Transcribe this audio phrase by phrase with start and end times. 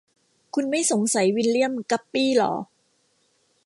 [0.53, 2.53] คุณไม่สงสัยวิลเลี่ยม กัปปี้หรอ?